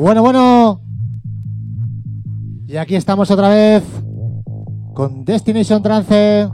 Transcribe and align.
Bueno, 0.00 0.22
bueno. 0.22 0.80
Y 2.68 2.76
aquí 2.76 2.94
estamos 2.94 3.28
otra 3.32 3.48
vez 3.48 3.82
con 4.94 5.24
Destination 5.24 5.82
Trance. 5.82 6.48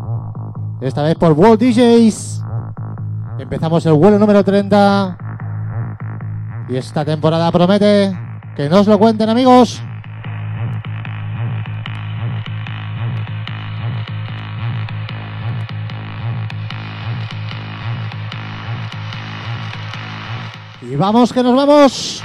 Esta 0.80 1.02
vez 1.02 1.14
por 1.16 1.32
World 1.32 1.60
DJs. 1.60 2.42
Empezamos 3.38 3.84
el 3.84 3.92
vuelo 3.92 4.18
número 4.18 4.42
30. 4.42 5.18
Y 6.70 6.76
esta 6.76 7.04
temporada 7.04 7.52
promete 7.52 8.18
que 8.56 8.70
no 8.70 8.80
os 8.80 8.86
lo 8.86 8.98
cuenten 8.98 9.28
amigos. 9.28 9.82
Y 20.80 20.96
vamos 20.96 21.30
que 21.30 21.42
nos 21.42 21.54
vamos. 21.54 22.24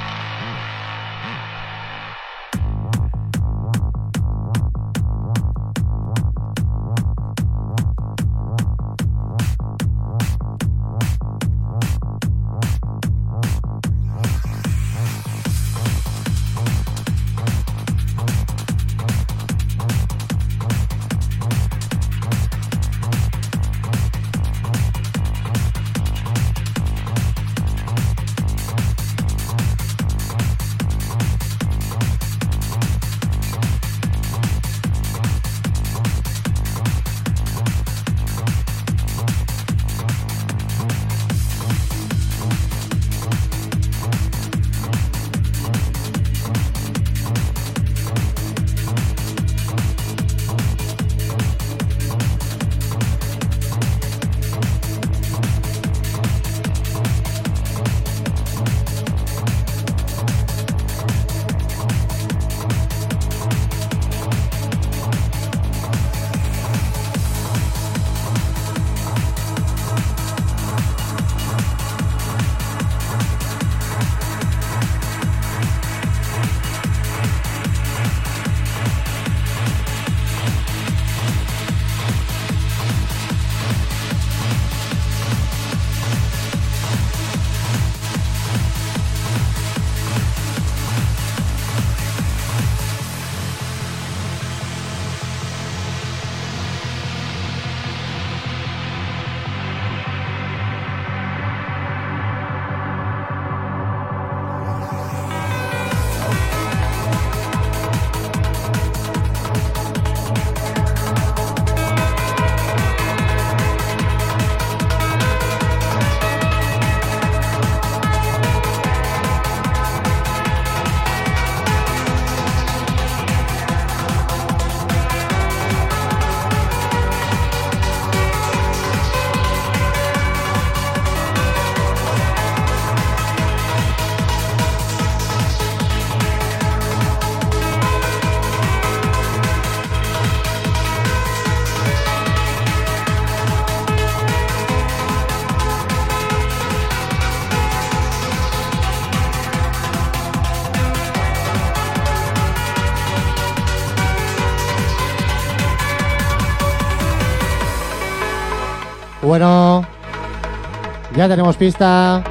Tenemos 161.30 161.56
pista, 161.56 162.24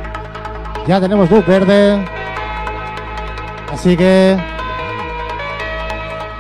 ya 0.87 1.01
tenemos 1.01 1.31
luz 1.31 1.47
verde, 1.47 2.05
así 3.73 3.97
que 3.97 4.37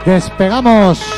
despegamos. 0.04 1.17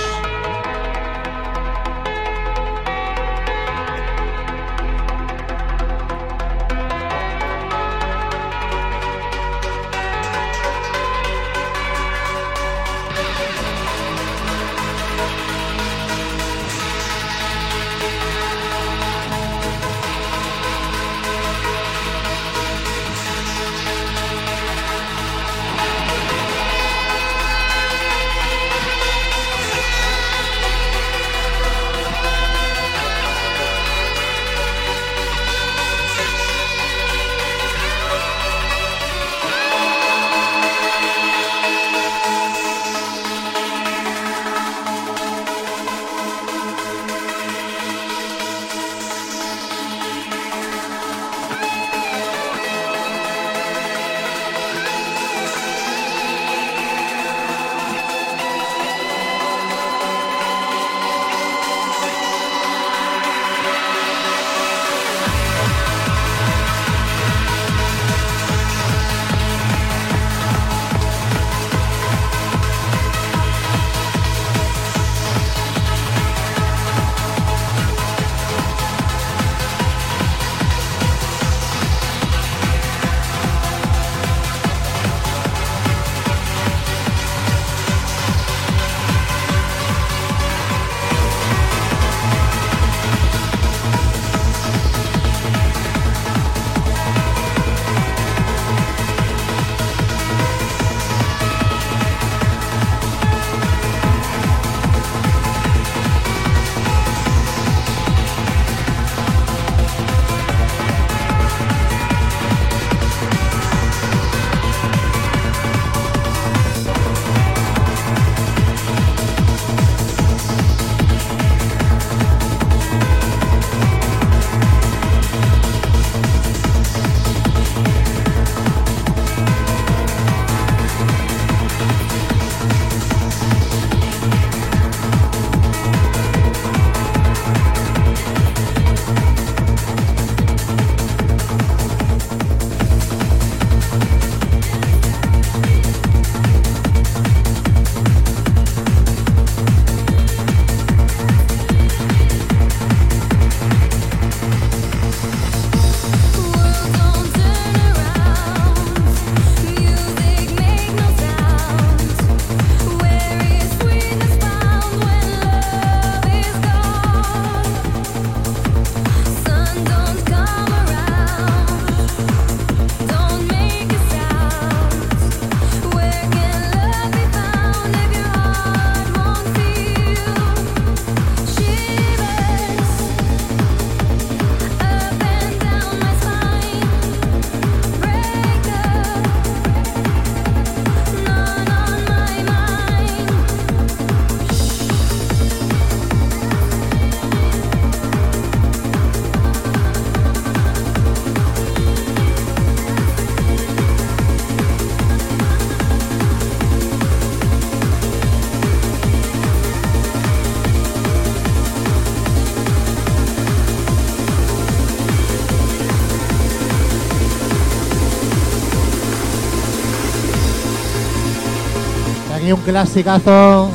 Y 222.42 222.52
un 222.52 222.60
clasicazo 222.60 223.68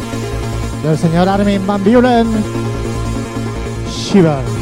del 0.83 0.97
señor 0.97 1.29
Armin 1.29 1.65
Van 1.67 1.83
Buren. 1.83 2.27
Shiver. 3.89 4.54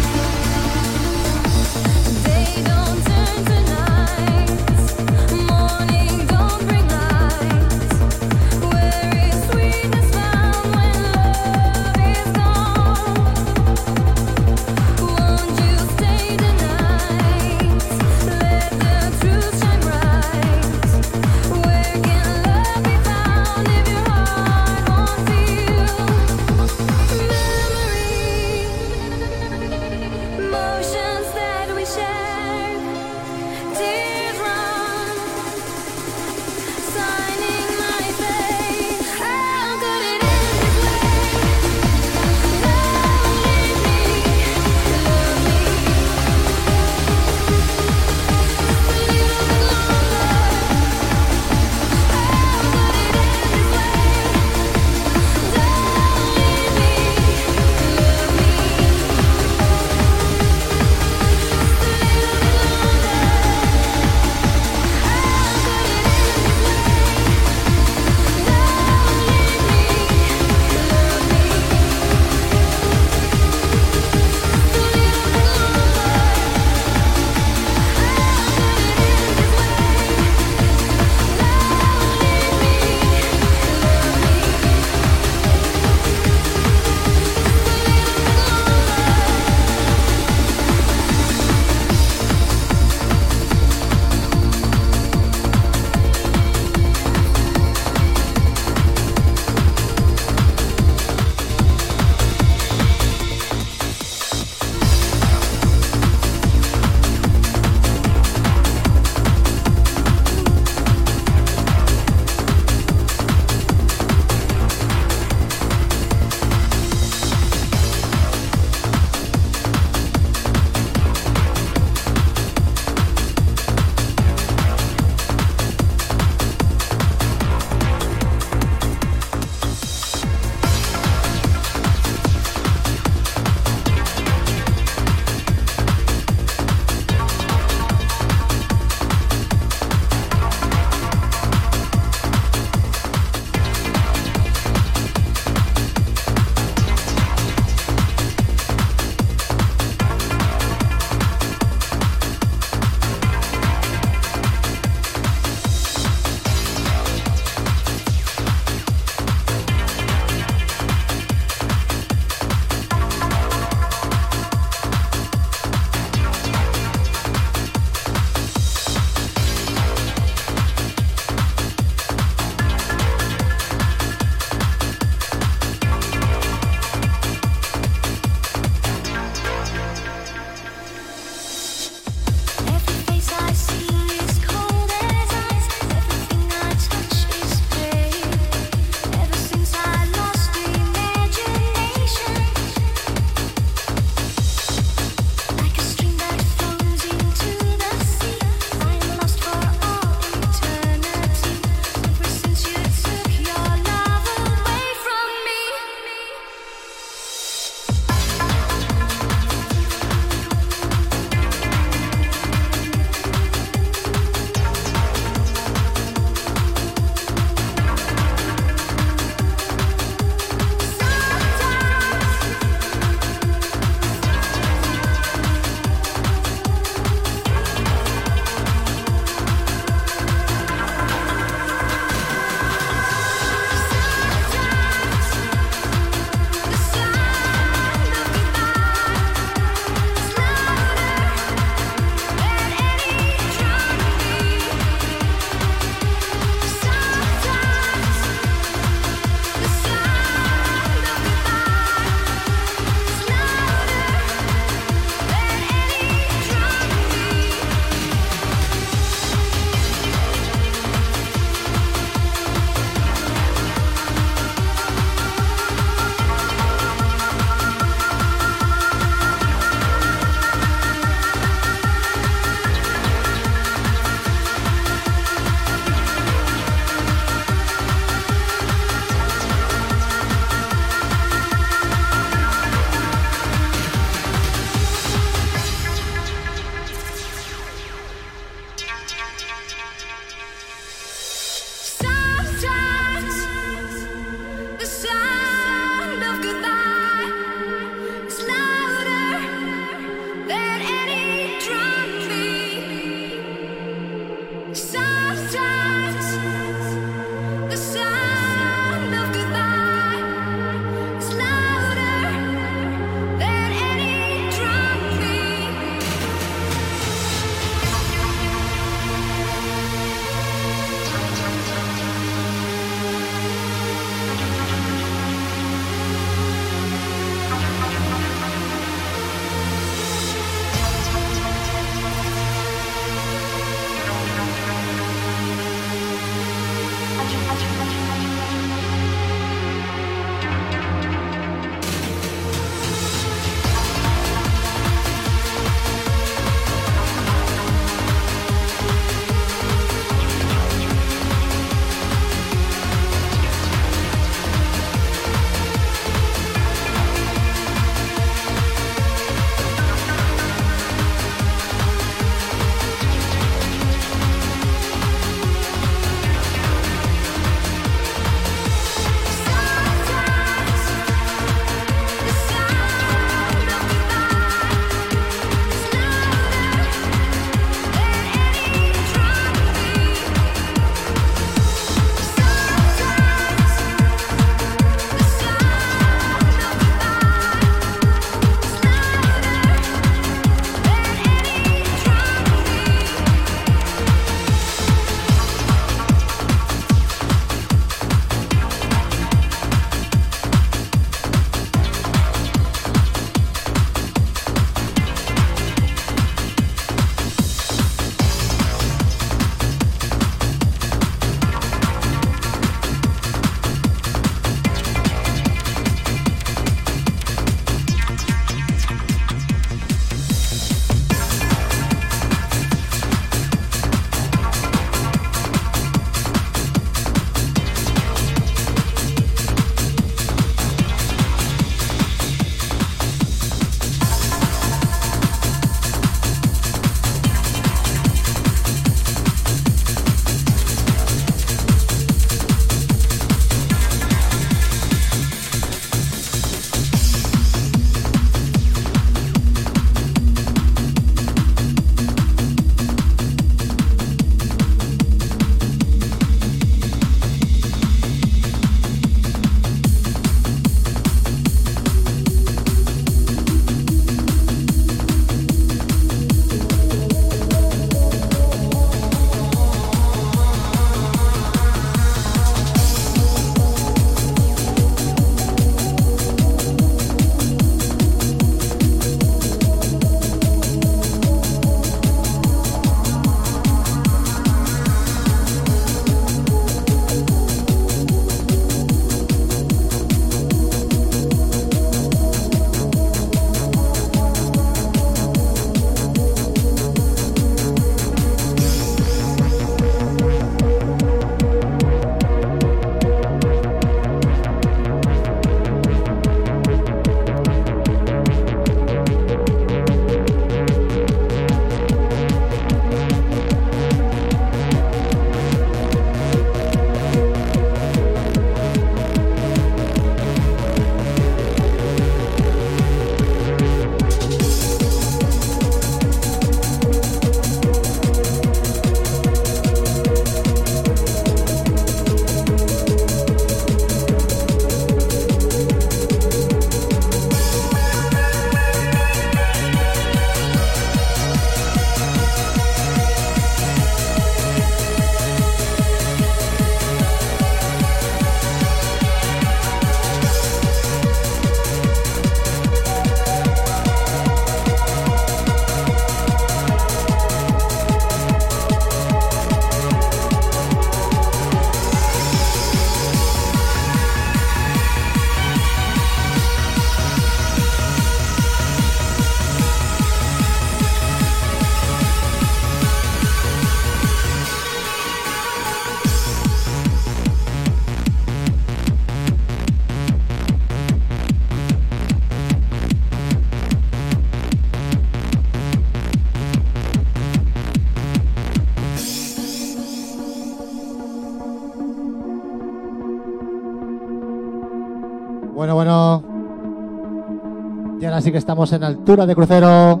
Y 598.24 598.26
ahora 598.26 598.30
sí 598.30 598.32
que 598.32 598.38
estamos 598.38 598.72
en 598.72 598.82
altura 598.82 599.26
de 599.26 599.34
crucero. 599.34 600.00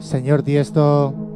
Señor 0.00 0.42
Tiesto. 0.42 1.29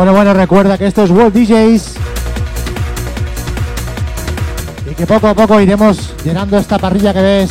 Bueno, 0.00 0.14
bueno, 0.14 0.32
recuerda 0.32 0.78
que 0.78 0.86
esto 0.86 1.02
es 1.04 1.10
World 1.10 1.34
DJs. 1.34 1.94
Y 4.90 4.94
que 4.94 5.06
poco 5.06 5.28
a 5.28 5.34
poco 5.34 5.60
iremos 5.60 6.14
llenando 6.24 6.56
esta 6.56 6.78
parrilla 6.78 7.12
que 7.12 7.20
ves. 7.20 7.50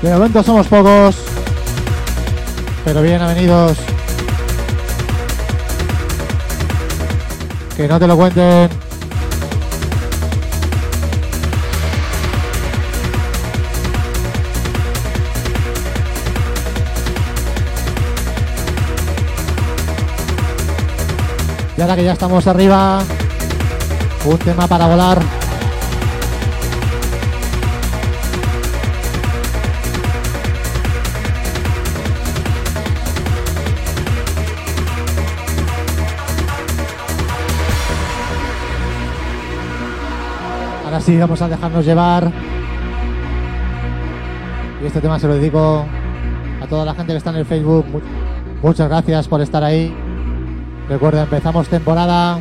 De 0.00 0.14
momento 0.14 0.42
somos 0.42 0.66
pocos. 0.66 1.14
Pero 2.86 3.02
bienvenidos. 3.02 3.76
Que 7.76 7.86
no 7.86 8.00
te 8.00 8.06
lo 8.06 8.16
cuenten. 8.16 8.83
Ahora 21.84 21.96
que 21.96 22.04
ya 22.04 22.12
estamos 22.12 22.46
arriba, 22.46 23.02
un 24.24 24.38
tema 24.38 24.66
para 24.66 24.86
volar. 24.86 25.18
Ahora 40.84 41.00
sí, 41.00 41.16
vamos 41.16 41.40
a 41.42 41.48
dejarnos 41.48 41.84
llevar. 41.84 42.30
Y 44.82 44.86
este 44.86 45.00
tema 45.00 45.18
se 45.18 45.26
lo 45.26 45.34
dedico 45.34 45.86
A 46.62 46.66
toda 46.66 46.84
la 46.84 46.94
gente 46.94 47.12
que 47.12 47.16
está 47.18 47.30
en 47.30 47.36
el 47.36 47.46
Facebook, 47.46 47.86
mu- 47.90 48.00
muchas 48.62 48.88
gracias 48.88 49.28
por 49.28 49.40
estar 49.40 49.62
ahí. 49.62 49.94
Recuerda, 50.88 51.22
empezamos 51.22 51.68
temporada. 51.68 52.38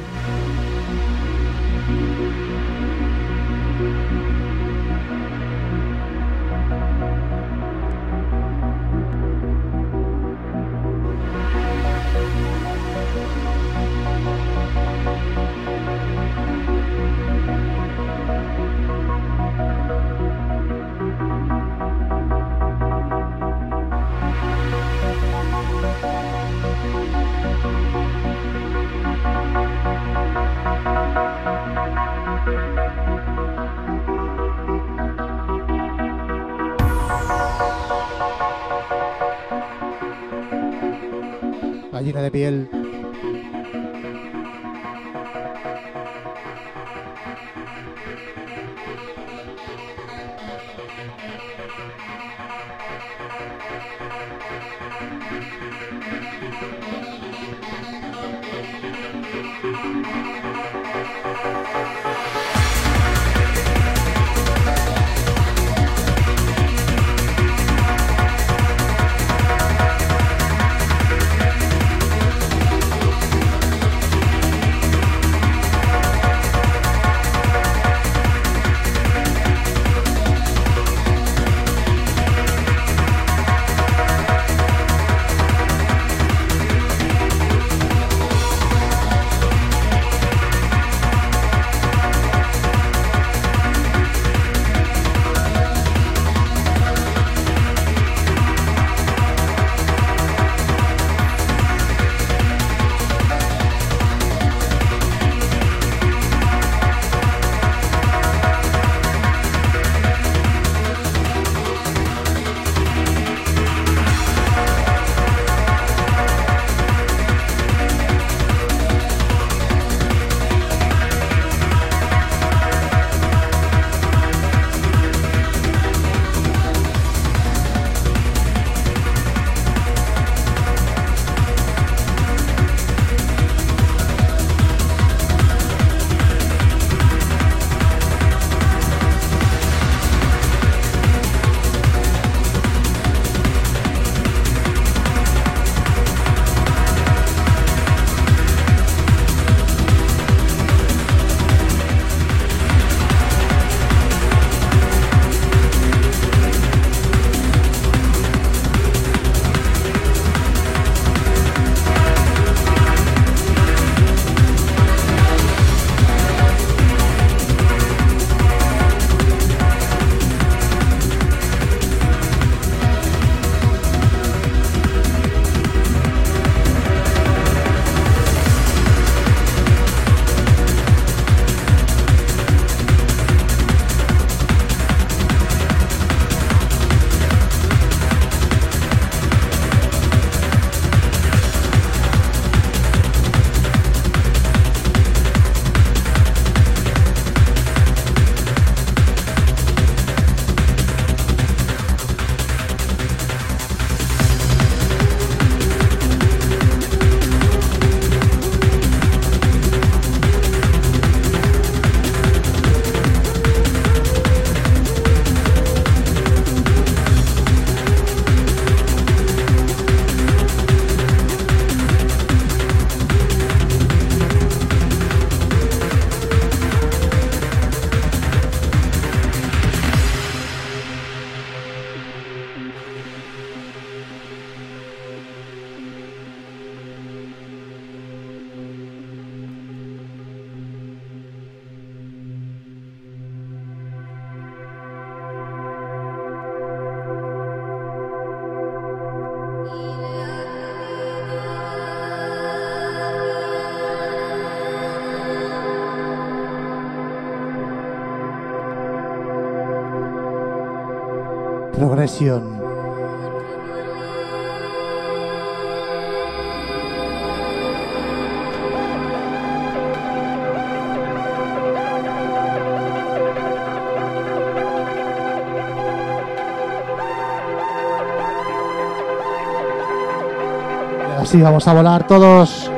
Así 281.22 281.42
vamos 281.42 281.68
a 281.68 281.74
volar 281.74 282.06
todos. 282.06 282.70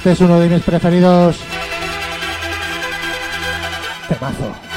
Este 0.00 0.12
es 0.12 0.20
uno 0.22 0.40
de 0.40 0.48
mis 0.48 0.62
preferidos. 0.62 1.36
Temazo. 4.08 4.69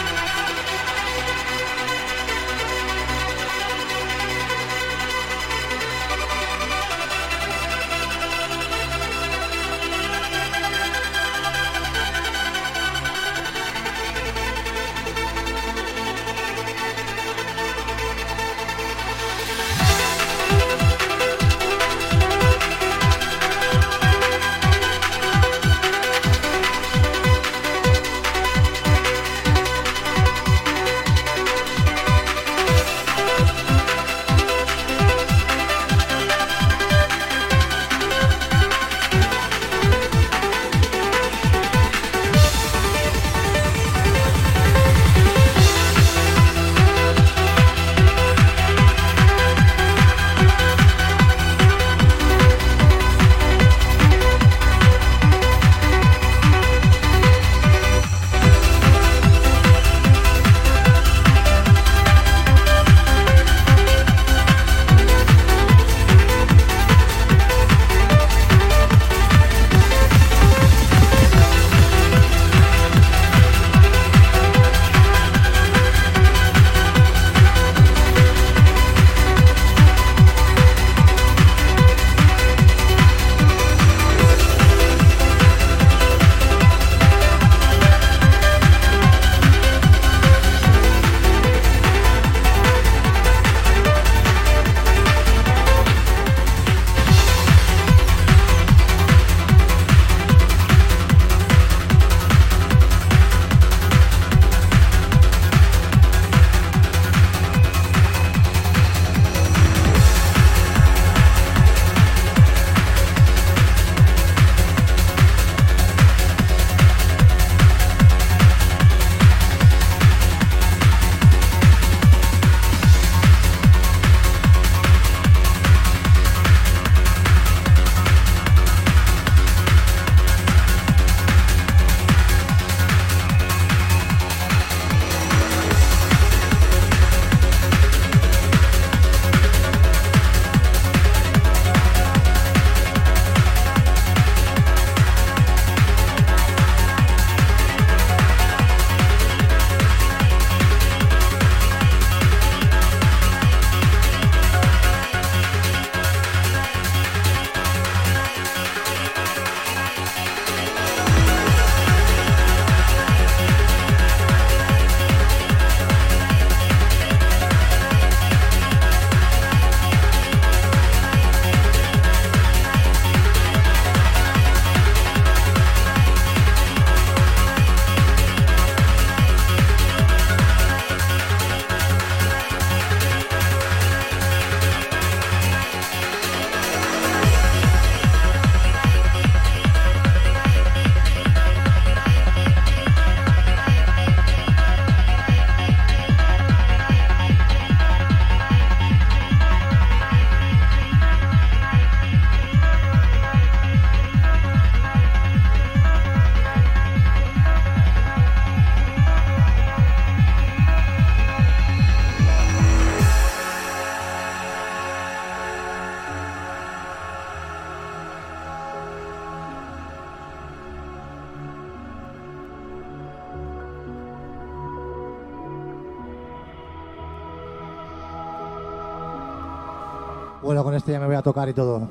Ya 230.93 230.99
me 230.99 231.07
voy 231.07 231.15
a 231.15 231.23
tocar 231.23 231.49
y 231.49 231.53
todo. 231.53 231.89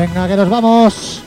Venga, 0.00 0.26
que 0.26 0.36
nos 0.36 0.48
vamos. 0.48 1.19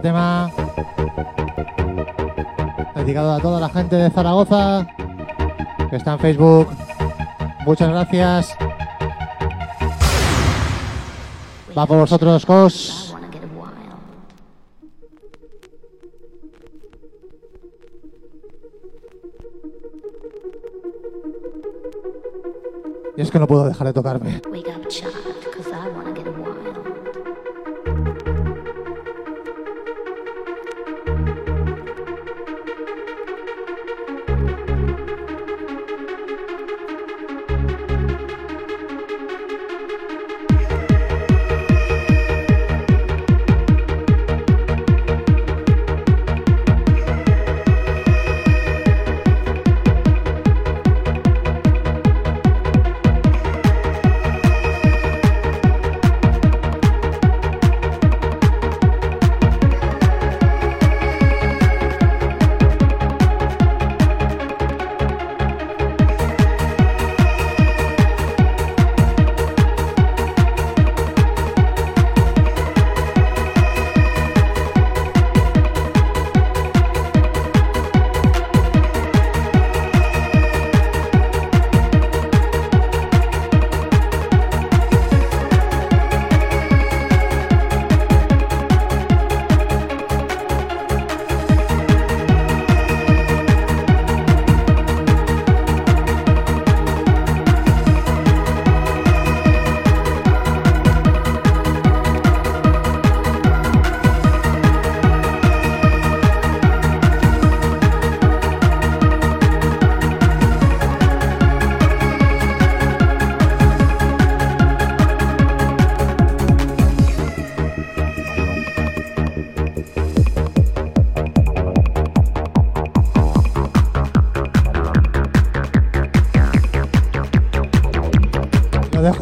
Este 0.00 0.08
tema 0.08 0.50
dedicado 2.94 3.34
a 3.34 3.38
toda 3.38 3.60
la 3.60 3.68
gente 3.68 3.96
de 3.96 4.08
Zaragoza 4.08 4.86
que 5.90 5.96
está 5.96 6.14
en 6.14 6.18
Facebook. 6.20 6.68
Muchas 7.66 7.90
gracias. 7.90 8.56
Va 11.76 11.84
por 11.84 11.98
vosotros, 11.98 12.46
Cos. 12.46 13.14
Y 23.18 23.20
es 23.20 23.30
que 23.30 23.38
no 23.38 23.46
puedo 23.46 23.66
dejar 23.66 23.86
de 23.88 23.92
tocarme. 23.92 24.40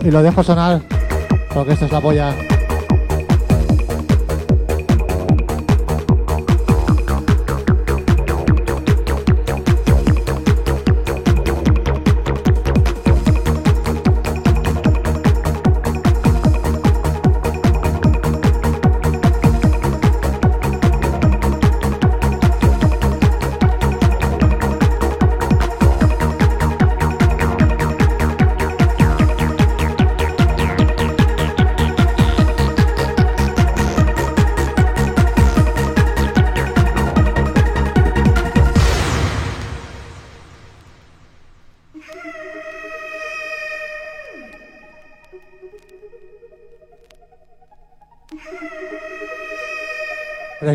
Y 0.09 0.11
lo 0.11 0.23
dejo 0.23 0.43
sonar 0.43 0.81
porque 1.53 1.75
esto 1.75 1.85
es 1.85 1.93
la 1.93 2.01
polla. 2.01 2.58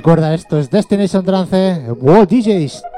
Recuerda, 0.03 0.33
esto 0.33 0.59
es 0.59 0.69
Destination 0.69 1.23
Trance 1.23 1.85
World 2.01 2.27
DJs. 2.27 2.92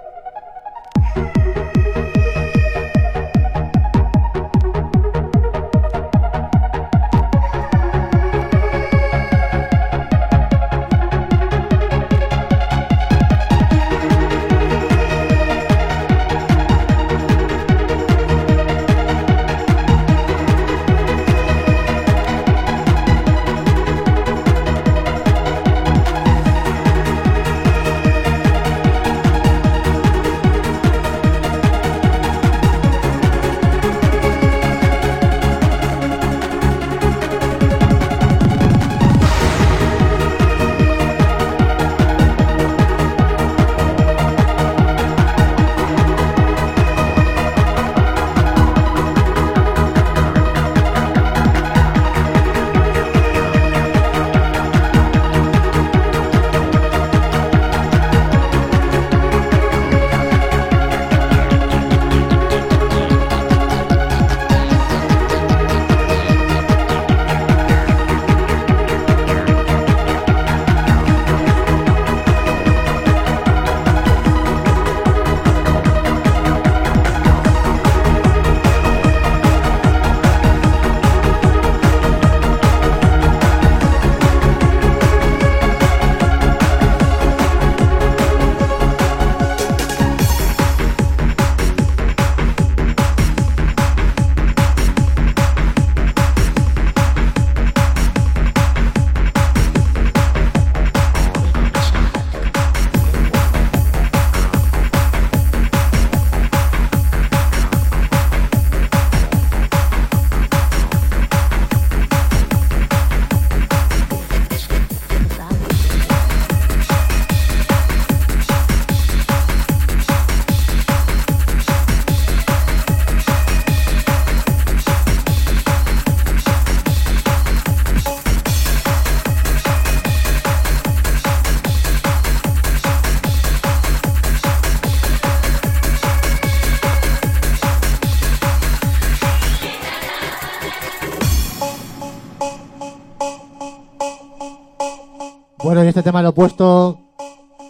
Este 145.96 146.04
tema 146.04 146.22
lo 146.22 146.28
he 146.28 146.34
puesto 146.34 147.00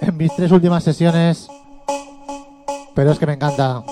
en 0.01 0.17
mis 0.17 0.35
tres 0.35 0.51
últimas 0.51 0.83
sesiones, 0.83 1.47
pero 2.95 3.11
es 3.11 3.19
que 3.19 3.27
me 3.27 3.33
encanta. 3.33 3.83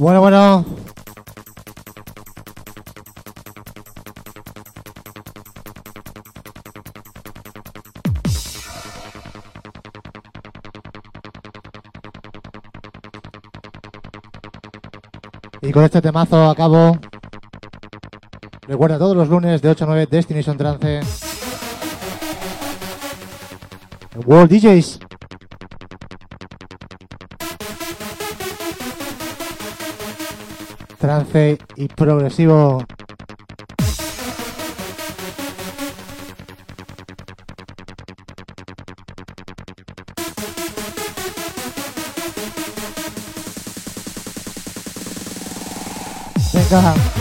Bueno, 0.00 0.20
bueno. 0.22 0.64
Y 15.60 15.70
con 15.70 15.84
este 15.84 16.00
temazo 16.00 16.48
acabo. 16.48 16.98
Recuerda 18.66 18.96
todos 18.96 19.14
los 19.14 19.28
lunes 19.28 19.60
de 19.60 19.68
8 19.68 19.84
a 19.84 19.86
9 19.86 20.08
Destination 20.10 20.56
Trance. 20.56 21.00
World 24.24 24.50
DJs. 24.50 25.09
Trance 31.00 31.56
y 31.76 31.88
progresivo. 31.88 32.84
Venga. 46.52 47.19